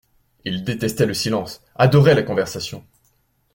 Il 0.45 0.63
détestait 0.63 1.05
le 1.05 1.13
silence, 1.13 1.63
adorait 1.75 2.15
la 2.15 2.23
conversation. 2.23 2.83